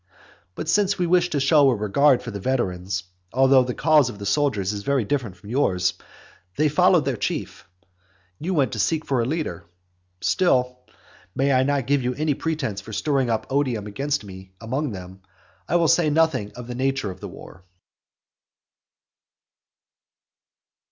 But 0.55 0.67
since 0.67 0.97
we 0.97 1.05
wish 1.05 1.29
to 1.29 1.39
show 1.39 1.69
a 1.69 1.75
regard 1.75 2.23
for 2.23 2.31
the 2.31 2.39
veterans, 2.39 3.03
although 3.31 3.63
the 3.63 3.75
cause 3.75 4.09
of 4.09 4.17
the 4.17 4.25
soldiers 4.25 4.73
is 4.73 4.81
very 4.81 5.05
different 5.05 5.37
from 5.37 5.51
yours; 5.51 5.93
they 6.57 6.69
followed 6.69 7.05
their 7.05 7.15
chief; 7.15 7.67
you 8.39 8.55
went 8.55 8.71
to 8.71 8.79
seek 8.79 9.05
for 9.05 9.21
a 9.21 9.25
leader; 9.25 9.63
still, 10.19 10.79
(that 11.35 11.51
I 11.53 11.59
may 11.59 11.63
not 11.65 11.85
give 11.85 12.01
you 12.01 12.15
any 12.15 12.33
pretence 12.33 12.81
for 12.81 12.91
stirring 12.93 13.29
up 13.29 13.45
odium 13.51 13.85
against 13.85 14.23
me 14.23 14.53
among 14.59 14.91
them,) 14.91 15.21
I 15.67 15.75
will 15.75 15.87
say 15.87 16.09
nothing 16.09 16.51
of 16.55 16.65
the 16.65 16.73
nature 16.73 17.11
of 17.11 17.19
the 17.19 17.27
war. 17.29 17.63